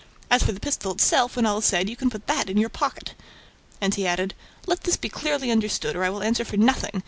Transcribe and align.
As 0.31 0.41
for 0.41 0.51
the 0.51 0.59
pistol 0.59 0.91
itself, 0.93 1.35
when 1.35 1.45
all 1.45 1.59
is 1.59 1.65
said, 1.65 1.87
you 1.87 1.95
can 1.95 2.09
put 2.09 2.25
that 2.25 2.49
in 2.49 2.57
your 2.57 2.69
pocket!" 2.69 3.13
And 3.79 3.93
he 3.93 4.07
added, 4.07 4.33
"Let 4.65 4.81
this 4.81 4.97
be 4.97 5.09
clearly 5.09 5.51
understood, 5.51 5.95
or 5.95 6.03
I 6.03 6.09
will 6.09 6.23
answer 6.23 6.43
for 6.43 6.57
nothing. 6.57 6.99